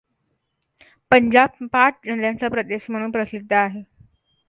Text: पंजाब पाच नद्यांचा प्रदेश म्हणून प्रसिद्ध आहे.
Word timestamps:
पंजाब 1.11 1.65
पाच 1.73 1.93
नद्यांचा 2.07 2.47
प्रदेश 2.47 2.89
म्हणून 2.89 3.11
प्रसिद्ध 3.11 3.51
आहे. 3.53 3.83